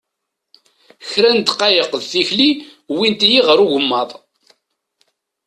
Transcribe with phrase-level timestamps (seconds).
[1.09, 2.49] Kra n ddqayeq d tikli
[2.91, 4.09] wwint-iyi ɣer ugemmaḍ.